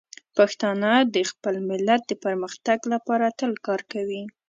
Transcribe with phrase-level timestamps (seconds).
[0.37, 4.23] پښتانه د خپل ملت د پرمختګ لپاره تل کار کوي.